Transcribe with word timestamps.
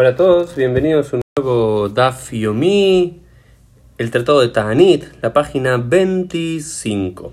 Hola 0.00 0.10
a 0.10 0.14
todos, 0.14 0.54
bienvenidos 0.54 1.12
a 1.12 1.16
un 1.16 1.22
nuevo 1.36 1.88
Daf 1.88 2.32
Yomi, 2.32 3.20
el 3.98 4.10
Tratado 4.12 4.42
de 4.42 4.46
Ta'anit, 4.46 5.06
la 5.22 5.32
página 5.32 5.76
25. 5.76 7.32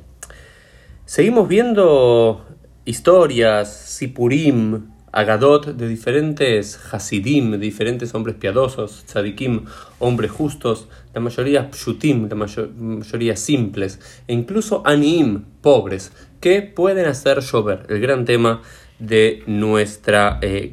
Seguimos 1.06 1.48
viendo 1.48 2.44
historias, 2.84 3.72
Sipurim, 3.72 4.94
Agadot 5.12 5.78
de 5.78 5.88
diferentes 5.88 6.80
Hasidim, 6.92 7.60
diferentes 7.60 8.16
hombres 8.16 8.36
piadosos, 8.36 9.06
Tzadikim, 9.06 9.66
hombres 10.00 10.32
justos, 10.32 10.88
la 11.14 11.22
mayoría 11.22 11.70
Pshutim, 11.70 12.28
la 12.28 12.36
mayoría 12.36 13.36
simples, 13.36 14.00
e 14.28 14.34
incluso 14.34 14.82
Aniim, 14.88 15.44
pobres, 15.62 16.12
que 16.42 16.64
pueden 16.64 17.06
hacer 17.06 17.42
llover, 17.42 17.86
el 17.90 18.00
gran 18.00 18.26
tema 18.26 18.64
de 19.00 19.44
nuestra 19.48 20.40
eh. 20.42 20.72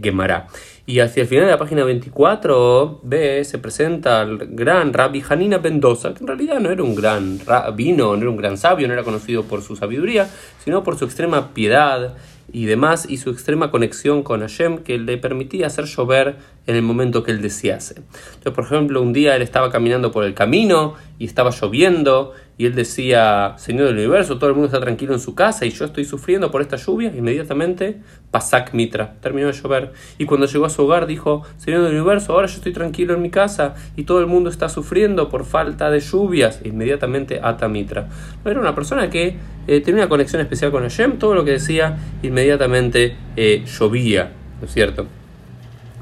Y 0.84 0.98
hacia 0.98 1.22
el 1.22 1.28
final 1.28 1.44
de 1.44 1.50
la 1.52 1.58
página 1.58 1.84
24 1.84 3.00
ve, 3.04 3.44
se 3.44 3.58
presenta 3.58 4.22
el 4.22 4.38
gran 4.50 4.92
Rabbi 4.92 5.22
Hanina 5.28 5.58
Mendoza, 5.58 6.12
que 6.12 6.20
en 6.20 6.26
realidad 6.26 6.58
no 6.58 6.70
era 6.70 6.82
un 6.82 6.96
gran 6.96 7.38
rabino, 7.46 8.16
no 8.16 8.22
era 8.22 8.30
un 8.30 8.36
gran 8.36 8.58
sabio, 8.58 8.88
no 8.88 8.94
era 8.94 9.04
conocido 9.04 9.44
por 9.44 9.62
su 9.62 9.76
sabiduría, 9.76 10.28
sino 10.64 10.82
por 10.82 10.98
su 10.98 11.04
extrema 11.04 11.54
piedad 11.54 12.14
y 12.52 12.64
demás, 12.66 13.06
y 13.08 13.18
su 13.18 13.30
extrema 13.30 13.70
conexión 13.70 14.24
con 14.24 14.40
Hashem, 14.40 14.78
que 14.78 14.98
le 14.98 15.18
permitía 15.18 15.68
hacer 15.68 15.84
llover 15.84 16.36
en 16.66 16.76
el 16.76 16.82
momento 16.82 17.22
que 17.22 17.32
él 17.32 17.42
desease. 17.42 17.94
Entonces, 17.96 18.52
por 18.52 18.64
ejemplo, 18.64 19.02
un 19.02 19.12
día 19.12 19.36
él 19.36 19.42
estaba 19.42 19.70
caminando 19.70 20.12
por 20.12 20.24
el 20.24 20.34
camino 20.34 20.94
y 21.18 21.26
estaba 21.26 21.50
lloviendo, 21.50 22.34
y 22.58 22.66
él 22.66 22.74
decía, 22.74 23.54
Señor 23.56 23.86
del 23.86 23.96
universo, 23.96 24.38
todo 24.38 24.50
el 24.50 24.54
mundo 24.54 24.66
está 24.66 24.80
tranquilo 24.80 25.14
en 25.14 25.20
su 25.20 25.34
casa 25.34 25.64
y 25.64 25.70
yo 25.70 25.84
estoy 25.84 26.04
sufriendo 26.04 26.50
por 26.50 26.60
esta 26.60 26.76
lluvia, 26.76 27.12
inmediatamente 27.12 28.00
Pasak 28.30 28.74
Mitra, 28.74 29.14
terminó 29.20 29.48
de 29.48 29.52
llover. 29.52 29.92
Y 30.18 30.26
cuando 30.26 30.46
llegó 30.46 30.66
a 30.66 30.70
su 30.70 30.82
hogar 30.82 31.06
dijo, 31.06 31.42
Señor 31.56 31.82
del 31.82 31.96
universo, 31.96 32.32
ahora 32.32 32.46
yo 32.46 32.56
estoy 32.56 32.72
tranquilo 32.72 33.14
en 33.14 33.22
mi 33.22 33.30
casa 33.30 33.74
y 33.96 34.04
todo 34.04 34.20
el 34.20 34.26
mundo 34.26 34.50
está 34.50 34.68
sufriendo 34.68 35.28
por 35.28 35.44
falta 35.44 35.90
de 35.90 36.00
lluvias, 36.00 36.60
inmediatamente 36.62 37.40
Ata 37.42 37.68
Mitra. 37.68 38.08
Era 38.44 38.60
una 38.60 38.74
persona 38.74 39.08
que 39.08 39.36
eh, 39.66 39.80
tenía 39.80 40.02
una 40.02 40.08
conexión 40.08 40.42
especial 40.42 40.70
con 40.70 40.82
Hashem, 40.82 41.18
todo 41.18 41.34
lo 41.34 41.44
que 41.44 41.52
decía 41.52 41.98
inmediatamente 42.22 43.16
eh, 43.34 43.64
llovía, 43.66 44.30
¿no 44.60 44.66
es 44.66 44.72
cierto? 44.72 45.21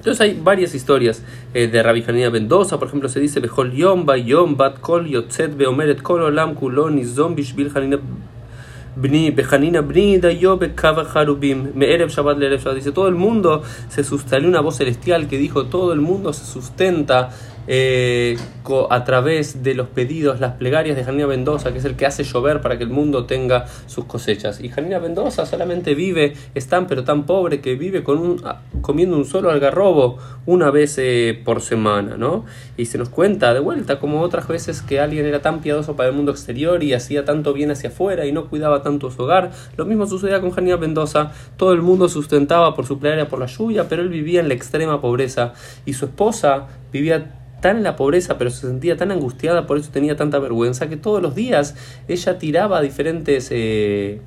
Entonces 0.01 0.23
hay 0.23 0.41
varias 0.43 0.75
historias 0.75 1.23
eh, 1.53 1.69
de 1.69 1.83
Rabbi 1.83 2.03
Hanina 2.09 2.31
Mendoza, 2.31 2.79
por 2.79 2.89
ejemplo, 2.89 3.11
se 3.11 3.21
dice 3.21 3.39
Bejol 3.39 3.73
Yom 3.73 4.07
Yom 4.25 4.57
Bat 4.57 4.81
Kol 4.81 5.07
Yotzet 5.07 5.55
Beomeret 5.55 6.01
Kol 6.01 6.23
Olam 6.23 6.55
Kulon 6.55 6.97
Nizom 6.97 7.35
Bishbil 7.35 7.71
Hanina 7.75 7.99
Bni 8.97 9.31
Bejanina 9.31 9.83
Bni 9.83 10.19
Dayo 10.19 10.59
Bekava 10.59 11.05
Harubim 11.05 11.73
Me'erev 11.75 12.09
Shabbat 12.09 12.39
Le'erev 12.39 12.61
Shabbat 12.61 12.77
dice 12.77 12.93
todo 12.93 13.09
el 13.09 13.15
mundo 13.15 13.63
se 13.91 14.03
sustentó 14.03 14.49
una 14.49 14.63
voz 14.63 14.79
celestial 14.79 15.29
que 15.29 15.37
dijo 15.37 15.67
todo 15.67 15.93
el 15.93 16.01
mundo 16.01 16.33
se 16.33 16.47
sustenta 16.47 17.29
eh, 17.67 18.37
a 18.91 19.05
través 19.05 19.63
de 19.63 19.75
los 19.75 19.89
pedidos, 19.89 20.41
las 20.41 20.53
plegarias 20.55 20.97
de 20.97 21.05
Janina 21.05 21.27
Mendoza, 21.27 21.73
que 21.73 21.79
es 21.79 21.85
el 21.85 21.97
que 21.97 22.07
hace 22.07 22.23
llover 22.25 22.61
para 22.61 22.79
que 22.79 22.85
el 22.85 22.91
mundo 22.91 23.27
tenga 23.27 23.67
sus 23.87 24.05
cosechas. 24.05 24.61
Y 24.61 24.69
Janina 24.69 25.01
Mendoza 25.01 25.45
solamente 25.47 25.95
vive, 25.95 26.35
es 26.55 26.69
tan 26.69 26.87
pero 26.87 27.05
tan 27.05 27.27
pobre 27.27 27.61
que 27.61 27.75
vive 27.75 28.05
con 28.05 28.19
un, 28.19 28.41
ah, 28.45 28.61
comiendo 28.81 29.17
un 29.17 29.25
solo 29.25 29.51
algarrobo 29.51 30.19
una 30.47 30.71
vez 30.71 30.97
eh, 30.99 31.41
por 31.45 31.63
semana, 31.63 32.17
¿no? 32.17 32.45
Y 32.77 32.87
se 32.87 32.99
nos 32.99 33.09
cuenta 33.09 33.53
de 33.55 33.61
vuelta 33.61 33.99
como 33.99 34.21
otras 34.21 34.47
veces 34.47 34.83
que 34.83 35.01
alguien 35.01 35.27
era 35.27 35.43
tan 35.43 35.61
piadoso 35.61 35.97
para 35.97 36.11
el 36.11 36.15
mundo 36.15 36.33
exterior 36.33 36.83
y 36.83 36.93
hacía 36.93 37.25
tanto 37.25 37.53
bien 37.53 37.71
hacia 37.71 37.91
afuera 37.91 38.27
y 38.27 38.33
no 38.33 38.47
cuidaba 38.49 38.83
tanto 38.83 39.11
su 39.11 39.23
hogar. 39.23 39.51
Lo 39.77 39.85
mismo 39.85 40.07
sucedía 40.07 40.41
con 40.41 40.51
Janina 40.51 40.77
Mendoza, 40.77 41.33
todo 41.57 41.73
el 41.73 41.83
mundo 41.83 42.09
sustentaba 42.09 42.75
por 42.75 42.87
su 42.87 42.99
plegaria 42.99 43.29
por 43.29 43.39
la 43.39 43.47
lluvia, 43.47 43.89
pero 43.89 44.03
él 44.03 44.09
vivía 44.09 44.41
en 44.41 44.49
la 44.49 44.55
extrema 44.55 45.01
pobreza 45.01 45.55
y 45.85 45.93
su 45.95 46.07
esposa 46.07 46.69
vivía 46.93 47.35
tan 47.61 47.79
en 47.79 47.83
la 47.83 47.97
pobreza, 47.97 48.39
pero 48.39 48.51
se 48.51 48.67
sentía 48.67 48.97
tan 48.97 49.11
angustiada, 49.11 49.67
por 49.67 49.79
eso 49.79 49.91
tenía 49.93 50.17
tanta 50.17 50.39
vergüenza, 50.39 50.89
que 50.89 50.97
todos 50.97 51.23
los 51.23 51.35
días 51.35 51.77
ella 52.09 52.39
tiraba 52.39 52.81
diferentes 52.81 53.49
eh, 53.51 54.21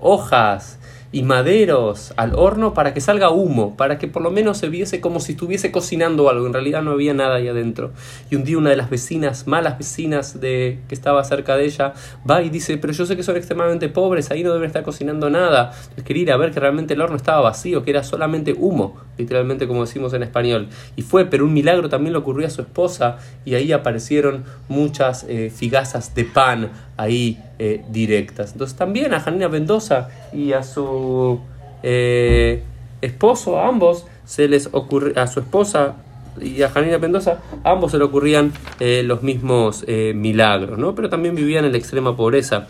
hojas, 0.00 0.78
y 1.12 1.22
maderos 1.22 2.12
al 2.16 2.34
horno 2.34 2.72
para 2.72 2.94
que 2.94 3.00
salga 3.00 3.30
humo, 3.30 3.76
para 3.76 3.98
que 3.98 4.06
por 4.06 4.22
lo 4.22 4.30
menos 4.30 4.58
se 4.58 4.68
viese 4.68 5.00
como 5.00 5.18
si 5.18 5.32
estuviese 5.32 5.72
cocinando 5.72 6.30
algo. 6.30 6.46
En 6.46 6.52
realidad 6.52 6.82
no 6.82 6.92
había 6.92 7.14
nada 7.14 7.36
ahí 7.36 7.48
adentro. 7.48 7.90
Y 8.30 8.36
un 8.36 8.44
día 8.44 8.58
una 8.58 8.70
de 8.70 8.76
las 8.76 8.90
vecinas, 8.90 9.46
malas 9.46 9.76
vecinas 9.78 10.40
de 10.40 10.80
que 10.88 10.94
estaba 10.94 11.22
cerca 11.24 11.56
de 11.56 11.64
ella, 11.64 11.94
va 12.28 12.42
y 12.42 12.50
dice, 12.50 12.78
pero 12.78 12.92
yo 12.92 13.06
sé 13.06 13.16
que 13.16 13.22
son 13.22 13.36
extremadamente 13.36 13.88
pobres, 13.88 14.30
ahí 14.30 14.44
no 14.44 14.52
deben 14.52 14.68
estar 14.68 14.84
cocinando 14.84 15.30
nada. 15.30 15.72
Entonces 15.72 16.04
quería 16.04 16.22
ir 16.22 16.32
a 16.32 16.36
ver 16.36 16.52
que 16.52 16.60
realmente 16.60 16.94
el 16.94 17.00
horno 17.00 17.16
estaba 17.16 17.40
vacío, 17.40 17.82
que 17.82 17.90
era 17.90 18.04
solamente 18.04 18.54
humo, 18.56 18.96
literalmente 19.18 19.66
como 19.66 19.80
decimos 19.80 20.12
en 20.12 20.22
español. 20.22 20.68
Y 20.94 21.02
fue, 21.02 21.24
pero 21.24 21.44
un 21.44 21.52
milagro 21.52 21.88
también 21.88 22.12
le 22.12 22.18
ocurrió 22.18 22.46
a 22.46 22.50
su 22.50 22.62
esposa 22.62 23.18
y 23.44 23.54
ahí 23.54 23.72
aparecieron 23.72 24.44
muchas 24.68 25.26
eh, 25.28 25.50
figazas 25.50 26.14
de 26.14 26.24
pan 26.24 26.70
ahí 27.00 27.38
eh, 27.58 27.82
directas. 27.90 28.52
Entonces 28.52 28.76
también 28.76 29.14
a 29.14 29.20
Janina 29.20 29.48
Mendoza 29.48 30.08
y 30.32 30.52
a 30.52 30.62
su 30.62 31.40
eh, 31.82 32.62
esposo, 33.00 33.58
a 33.58 33.68
ambos, 33.68 34.06
se 34.26 34.48
les 34.48 34.68
ocurre, 34.72 35.18
a 35.18 35.26
su 35.26 35.40
esposa 35.40 35.96
y 36.40 36.62
a 36.62 36.68
Janina 36.68 36.98
Mendoza, 36.98 37.40
ambos 37.64 37.92
se 37.92 37.98
le 37.98 38.04
ocurrían 38.04 38.52
eh, 38.78 39.02
los 39.02 39.22
mismos 39.22 39.84
milagros, 40.14 40.78
¿no? 40.78 40.94
Pero 40.94 41.08
también 41.08 41.34
vivían 41.34 41.64
en 41.64 41.72
la 41.72 41.78
extrema 41.78 42.16
pobreza. 42.16 42.68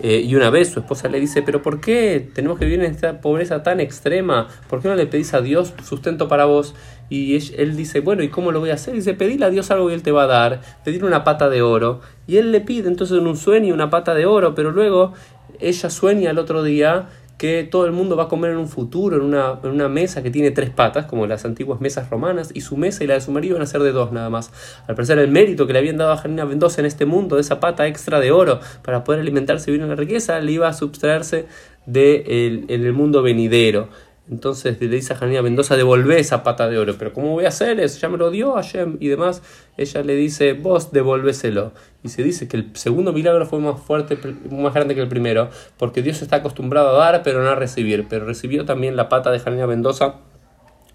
Y 0.00 0.34
una 0.34 0.50
vez 0.50 0.70
su 0.70 0.80
esposa 0.80 1.08
le 1.08 1.18
dice, 1.20 1.42
pero 1.42 1.62
¿por 1.62 1.80
qué 1.80 2.28
tenemos 2.34 2.58
que 2.58 2.66
vivir 2.66 2.84
en 2.84 2.90
esta 2.90 3.20
pobreza 3.20 3.62
tan 3.62 3.80
extrema? 3.80 4.48
¿Por 4.68 4.82
qué 4.82 4.88
no 4.88 4.94
le 4.94 5.06
pedís 5.06 5.32
a 5.32 5.40
Dios 5.40 5.72
sustento 5.84 6.28
para 6.28 6.44
vos? 6.44 6.74
Y 7.08 7.36
él 7.56 7.76
dice, 7.76 8.00
bueno, 8.00 8.22
¿y 8.22 8.28
cómo 8.28 8.52
lo 8.52 8.60
voy 8.60 8.70
a 8.70 8.74
hacer? 8.74 8.94
dice, 8.94 9.14
pedile 9.14 9.46
a 9.46 9.50
Dios 9.50 9.70
algo 9.70 9.90
y 9.90 9.94
él 9.94 10.02
te 10.02 10.12
va 10.12 10.24
a 10.24 10.26
dar, 10.26 10.60
pedirle 10.84 11.06
una 11.06 11.24
pata 11.24 11.48
de 11.48 11.62
oro. 11.62 12.00
Y 12.26 12.36
él 12.36 12.52
le 12.52 12.60
pide 12.60 12.88
entonces 12.88 13.16
en 13.18 13.26
un 13.26 13.36
sueño 13.36 13.72
una 13.72 13.90
pata 13.90 14.14
de 14.14 14.26
oro, 14.26 14.54
pero 14.54 14.70
luego 14.70 15.14
ella 15.60 15.88
sueña 15.88 16.30
el 16.30 16.38
otro 16.38 16.62
día 16.62 17.08
que 17.38 17.64
todo 17.64 17.84
el 17.84 17.92
mundo 17.92 18.16
va 18.16 18.24
a 18.24 18.28
comer 18.28 18.52
en 18.52 18.56
un 18.56 18.68
futuro, 18.68 19.16
en 19.16 19.22
una, 19.22 19.58
en 19.62 19.70
una, 19.70 19.88
mesa 19.88 20.22
que 20.22 20.30
tiene 20.30 20.50
tres 20.52 20.70
patas, 20.70 21.04
como 21.06 21.26
las 21.26 21.44
antiguas 21.44 21.80
mesas 21.80 22.08
romanas, 22.08 22.50
y 22.54 22.62
su 22.62 22.76
mesa 22.76 23.04
y 23.04 23.06
la 23.06 23.14
de 23.14 23.20
su 23.20 23.30
marido 23.30 23.54
van 23.56 23.62
a 23.62 23.66
ser 23.66 23.82
de 23.82 23.92
dos 23.92 24.10
nada 24.10 24.30
más. 24.30 24.50
Al 24.86 24.94
parecer 24.94 25.18
el 25.18 25.30
mérito 25.30 25.66
que 25.66 25.74
le 25.74 25.78
habían 25.78 25.98
dado 25.98 26.12
a 26.12 26.16
Janina 26.16 26.46
Mendoza 26.46 26.80
en 26.80 26.86
este 26.86 27.04
mundo, 27.04 27.36
de 27.36 27.42
esa 27.42 27.60
pata 27.60 27.86
extra 27.86 28.20
de 28.20 28.32
oro, 28.32 28.60
para 28.82 29.04
poder 29.04 29.20
alimentarse 29.20 29.70
y 29.70 29.72
vivir 29.72 29.84
en 29.84 29.90
la 29.90 29.96
riqueza, 29.96 30.40
le 30.40 30.52
iba 30.52 30.68
a 30.68 30.72
subtraerse 30.72 31.46
de 31.84 32.64
en 32.68 32.84
el 32.84 32.92
mundo 32.92 33.22
venidero. 33.22 33.88
Entonces 34.28 34.80
le 34.80 34.88
dice 34.88 35.12
a 35.12 35.16
Janina 35.16 35.40
Mendoza, 35.40 35.76
devolvé 35.76 36.18
esa 36.18 36.42
pata 36.42 36.68
de 36.68 36.78
oro. 36.78 36.94
Pero 36.98 37.12
¿cómo 37.12 37.32
voy 37.32 37.44
a 37.44 37.48
hacer 37.48 37.78
eso? 37.78 37.98
Ya 38.00 38.08
me 38.08 38.18
lo 38.18 38.30
dio 38.30 38.54
Hashem 38.54 38.96
y 38.98 39.08
demás. 39.08 39.42
Ella 39.76 40.02
le 40.02 40.14
dice, 40.14 40.54
vos 40.54 40.90
devolvéselo. 40.90 41.72
Y 42.02 42.08
se 42.08 42.22
dice 42.22 42.48
que 42.48 42.56
el 42.56 42.70
segundo 42.74 43.12
milagro 43.12 43.46
fue 43.46 43.60
más 43.60 43.80
fuerte, 43.80 44.18
más 44.50 44.74
grande 44.74 44.94
que 44.94 45.00
el 45.00 45.08
primero, 45.08 45.50
porque 45.78 46.02
Dios 46.02 46.22
está 46.22 46.36
acostumbrado 46.36 46.90
a 46.90 46.98
dar, 46.98 47.22
pero 47.22 47.42
no 47.42 47.50
a 47.50 47.54
recibir. 47.54 48.06
Pero 48.08 48.26
recibió 48.26 48.64
también 48.64 48.96
la 48.96 49.08
pata 49.08 49.30
de 49.30 49.38
Janina 49.38 49.66
Mendoza 49.66 50.16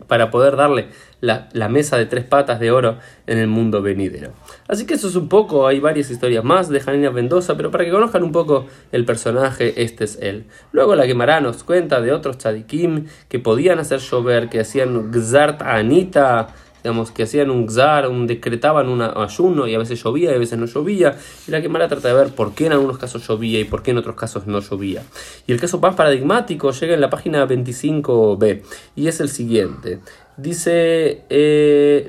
para 0.07 0.31
poder 0.31 0.55
darle 0.55 0.87
la, 1.21 1.69
mesa 1.69 1.97
de 1.97 2.05
tres 2.05 2.25
patas 2.25 2.59
de 2.59 2.71
oro 2.71 2.97
en 3.27 3.37
el 3.37 3.47
mundo 3.47 3.81
venidero. 3.81 4.33
Así 4.67 4.85
que 4.85 4.95
eso 4.95 5.07
es 5.07 5.15
un 5.15 5.29
poco, 5.29 5.67
hay 5.67 5.79
varias 5.79 6.09
historias 6.09 6.43
más 6.43 6.69
de 6.69 6.79
Janina 6.79 7.11
Mendoza, 7.11 7.55
pero 7.55 7.71
para 7.71 7.85
que 7.85 7.91
conozcan 7.91 8.23
un 8.23 8.31
poco 8.31 8.65
el 8.91 9.05
personaje, 9.05 9.83
este 9.83 10.03
es 10.03 10.17
él. 10.21 10.45
Luego 10.71 10.95
la 10.95 11.05
Gemara 11.05 11.39
nos 11.39 11.63
cuenta 11.63 12.01
de 12.01 12.11
otros 12.11 12.37
tzadikim 12.37 13.07
que 13.29 13.39
podían 13.39 13.79
hacer 13.79 13.99
llover, 13.99 14.49
que 14.49 14.59
hacían 14.59 15.11
gzart 15.11 15.61
anita, 15.61 16.47
digamos, 16.83 17.11
que 17.11 17.23
hacían 17.23 17.49
un 17.49 17.65
gzar, 17.67 18.07
un, 18.07 18.27
decretaban 18.27 18.89
un 18.89 19.01
ayuno 19.01 19.67
y 19.67 19.75
a 19.75 19.79
veces 19.79 20.03
llovía 20.03 20.31
y 20.31 20.35
a 20.35 20.39
veces 20.39 20.57
no 20.57 20.65
llovía. 20.65 21.17
Y 21.47 21.51
la 21.51 21.61
Gemara 21.61 21.87
trata 21.87 22.07
de 22.07 22.13
ver 22.13 22.29
por 22.33 22.53
qué 22.53 22.65
en 22.65 22.73
algunos 22.73 22.97
casos 22.97 23.27
llovía 23.27 23.59
y 23.59 23.65
por 23.65 23.83
qué 23.83 23.91
en 23.91 23.97
otros 23.97 24.15
casos 24.15 24.47
no 24.47 24.59
llovía. 24.59 25.03
Y 25.47 25.51
el 25.51 25.59
caso 25.59 25.79
más 25.79 25.95
paradigmático 25.95 26.71
llega 26.71 26.93
en 26.93 27.01
la 27.01 27.09
página 27.09 27.47
25b 27.47 28.61
y 28.95 29.07
es 29.07 29.19
el 29.19 29.29
siguiente. 29.29 29.99
Dice, 30.37 31.25
eh, 31.29 32.07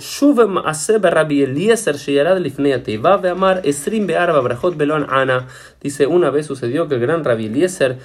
Dice, 5.81 6.07
una 6.07 6.31
vez 6.31 6.47
sucedió 6.47 6.89
que 6.89 6.95
el 6.95 7.01
gran 7.01 7.25
Rabbi 7.25 7.47
Eliezer 7.47 7.99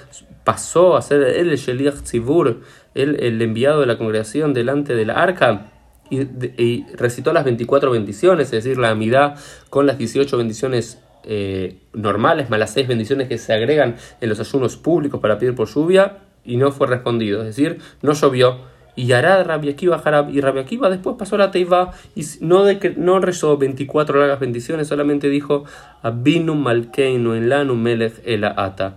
pasó 0.44 0.96
a 0.96 1.02
ser 1.02 1.22
el 1.22 1.56
Sheliach 1.56 2.02
Tzibur, 2.02 2.60
el, 2.94 3.20
el 3.20 3.40
enviado 3.40 3.80
de 3.80 3.86
la 3.86 3.96
congregación 3.96 4.52
delante 4.52 4.94
de 4.94 5.06
la 5.06 5.14
arca 5.14 5.70
y, 6.10 6.84
recitó 6.94 7.32
las 7.32 7.44
24 7.44 7.90
bendiciones, 7.90 8.46
es 8.52 8.64
decir, 8.64 8.78
la 8.78 8.90
amidad 8.90 9.36
con 9.70 9.86
las 9.86 9.98
18 9.98 10.36
bendiciones 10.36 10.98
eh, 11.24 11.76
normales, 11.92 12.50
más 12.50 12.58
las 12.58 12.72
6 12.72 12.88
bendiciones 12.88 13.28
que 13.28 13.38
se 13.38 13.52
agregan 13.52 13.96
en 14.20 14.28
los 14.28 14.40
ayunos 14.40 14.76
públicos 14.76 15.20
para 15.20 15.38
pedir 15.38 15.54
por 15.54 15.68
lluvia, 15.68 16.18
y 16.44 16.56
no 16.56 16.72
fue 16.72 16.86
respondido, 16.86 17.40
es 17.40 17.56
decir, 17.56 17.78
no 18.02 18.12
llovió. 18.12 18.78
Y 18.96 19.12
hará 19.12 19.44
Rabbi 19.44 19.68
Akiva 19.68 20.02
y 20.32 20.40
Rabbi 20.40 20.58
Akiva 20.58 20.90
después 20.90 21.14
pasó 21.16 21.36
la 21.36 21.52
teiva 21.52 21.92
y 22.16 22.24
no, 22.40 22.64
de, 22.64 22.94
no 22.96 23.20
rezó 23.20 23.56
24 23.56 24.18
largas 24.18 24.40
bendiciones, 24.40 24.88
solamente 24.88 25.28
dijo 25.28 25.62
Abinu 26.02 26.56
Malkeinu 26.56 27.34
en 27.34 27.48
Lanu 27.48 27.76
Melech 27.76 28.20
Ela 28.24 28.52
Ata. 28.56 28.96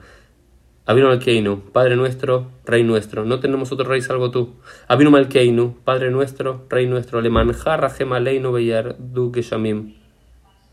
Abinu 0.91 1.07
Malkeinu, 1.07 1.71
Padre 1.71 1.95
nuestro, 1.95 2.51
Rey 2.65 2.83
nuestro. 2.83 3.23
No 3.23 3.39
tenemos 3.39 3.71
otro 3.71 3.85
rey 3.85 4.01
salvo 4.01 4.29
tú. 4.29 4.55
Abinu 4.89 5.09
Malkeinu, 5.09 5.77
Padre 5.85 6.11
nuestro, 6.11 6.65
Rey 6.69 6.85
nuestro. 6.85 7.21
Lemanjar 7.21 7.89
Gemaleinu 7.91 8.51
Beyardu 8.51 9.31
Geshamim. 9.33 9.93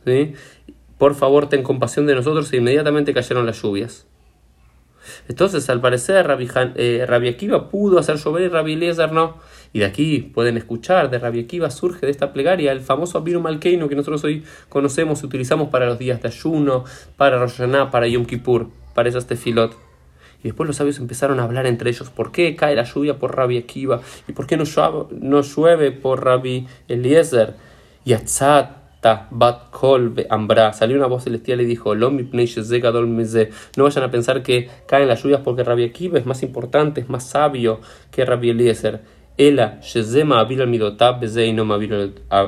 ¿Sí? 0.05 0.35
Por 0.99 1.15
favor, 1.15 1.49
ten 1.49 1.63
compasión 1.63 2.07
de 2.07 2.17
nosotros. 2.17 2.53
E 2.53 2.57
inmediatamente 2.57 3.15
cayeron 3.15 3.47
las 3.47 3.63
lluvias. 3.63 4.09
Entonces, 5.29 5.71
al 5.71 5.81
parecer, 5.81 6.27
Rabbi, 6.27 6.49
eh, 6.75 7.29
Akiva 7.29 7.71
pudo 7.71 8.01
hacer 8.01 8.17
llover 8.17 8.43
y 8.43 8.49
Rabbi 8.49 8.73
Eliezer 8.73 9.13
no. 9.13 9.37
Y 9.73 9.79
de 9.79 9.85
aquí 9.85 10.33
pueden 10.35 10.57
escuchar, 10.57 11.11
de 11.11 11.21
Rabbi 11.21 11.43
Akiva 11.43 11.71
surge 11.71 12.07
de 12.07 12.11
esta 12.11 12.33
plegaria 12.33 12.73
el 12.73 12.81
famoso 12.81 13.19
Abinu 13.19 13.41
Malkeinu 13.41 13.89
que 13.89 13.95
nosotros 13.95 14.25
hoy 14.25 14.43
conocemos 14.69 15.23
y 15.23 15.27
utilizamos 15.27 15.69
para 15.69 15.87
los 15.87 15.97
días 16.01 16.21
de 16.21 16.27
ayuno, 16.27 16.85
para 17.17 17.39
Rosh 17.39 17.61
para 17.93 18.09
Yom 18.09 18.27
Kippur, 18.27 18.67
para 18.95 19.09
esas 19.09 19.29
tefilot. 19.29 19.88
Y 20.41 20.45
después 20.45 20.67
los 20.67 20.77
sabios 20.77 20.99
empezaron 20.99 21.41
a 21.41 21.45
hablar 21.45 21.67
entre 21.67 21.91
ellos, 21.91 22.11
¿por 22.11 22.31
qué 22.31 22.55
cae 22.55 22.77
la 22.77 22.85
lluvia 22.85 23.19
por 23.19 23.37
Rabbi 23.37 23.59
Akiva? 23.59 24.01
¿Y 24.29 24.33
por 24.33 24.47
qué 24.47 24.57
no 24.57 24.65
llueve, 24.65 25.91
por 25.91 26.25
Rabbi 26.25 26.67
Eliezer? 26.87 27.55
Y 28.05 28.15
bat 29.31 29.71
kol 29.71 30.15
ambra. 30.31 30.73
Salió 30.73 30.97
una 30.97 31.07
voz 31.07 31.25
celestial 31.25 31.61
y 31.61 31.65
dijo, 31.65 31.95
no 31.95 32.11
vayan 33.85 34.05
a 34.05 34.11
pensar 34.11 34.43
que 34.43 34.69
caen 34.87 35.09
las 35.09 35.23
lluvias 35.23 35.41
porque 35.43 35.65
Rabbi 35.65 35.85
Akiva 35.85 36.19
es 36.19 36.27
más 36.27 36.43
importante, 36.43 37.01
es 37.01 37.09
más 37.09 37.25
sabio 37.29 37.81
que 38.11 38.25
Rabbi 38.25 38.51
Eliezer. 38.51 39.01
Ela, 39.37 39.81
Midotab, 40.67 41.23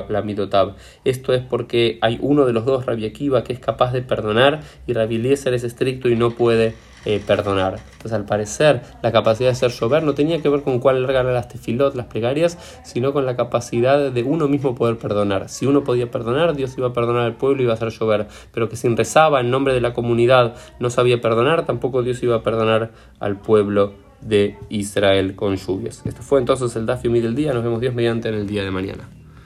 la 0.09 0.21
Midotab. 0.21 0.75
Esto 1.05 1.33
es 1.33 1.41
porque 1.41 1.97
hay 2.01 2.17
uno 2.21 2.45
de 2.45 2.51
los 2.51 2.65
dos, 2.65 2.85
Rabbi 2.85 3.05
Akiva, 3.05 3.43
que 3.45 3.53
es 3.53 3.59
capaz 3.59 3.93
de 3.93 4.01
perdonar 4.01 4.59
y 4.87 4.93
Rabbi 4.93 5.15
Eliezer 5.15 5.53
es 5.53 5.63
estricto 5.63 6.09
y 6.09 6.15
no 6.17 6.31
puede 6.31 6.73
eh, 7.05 7.21
perdonar. 7.25 7.79
Entonces, 7.93 8.13
al 8.13 8.25
parecer, 8.25 8.81
la 9.01 9.11
capacidad 9.11 9.49
de 9.49 9.53
hacer 9.53 9.71
llover 9.71 10.03
no 10.03 10.13
tenía 10.13 10.41
que 10.41 10.49
ver 10.49 10.61
con 10.61 10.79
cuál 10.79 11.09
eran 11.09 11.33
las 11.33 11.47
tefilot, 11.47 11.95
las 11.95 12.07
plegarias, 12.07 12.57
sino 12.83 13.13
con 13.13 13.25
la 13.25 13.35
capacidad 13.35 14.11
de 14.11 14.23
uno 14.23 14.47
mismo 14.47 14.75
poder 14.75 14.97
perdonar. 14.97 15.49
Si 15.49 15.65
uno 15.65 15.83
podía 15.83 16.11
perdonar, 16.11 16.55
Dios 16.55 16.77
iba 16.77 16.87
a 16.87 16.93
perdonar 16.93 17.23
al 17.23 17.35
pueblo 17.35 17.61
y 17.61 17.63
iba 17.63 17.73
a 17.73 17.75
hacer 17.75 17.89
llover. 17.89 18.27
Pero 18.53 18.69
que 18.69 18.75
si 18.75 18.87
rezaba 18.95 19.41
en 19.41 19.49
nombre 19.49 19.73
de 19.73 19.81
la 19.81 19.93
comunidad 19.93 20.55
no 20.79 20.89
sabía 20.89 21.21
perdonar, 21.21 21.65
tampoco 21.65 22.03
Dios 22.03 22.21
iba 22.23 22.35
a 22.35 22.43
perdonar 22.43 22.91
al 23.19 23.37
pueblo 23.37 23.93
de 24.21 24.57
Israel 24.69 25.35
con 25.35 25.55
lluvias. 25.55 26.01
Esto 26.05 26.21
fue 26.21 26.39
entonces 26.39 26.75
el 26.75 26.85
Dafio 26.85 27.11
del 27.11 27.35
día. 27.35 27.53
Nos 27.53 27.63
vemos 27.63 27.81
Dios 27.81 27.93
mediante 27.93 28.29
en 28.29 28.35
el 28.35 28.47
día 28.47 28.63
de 28.63 28.71
mañana. 28.71 29.20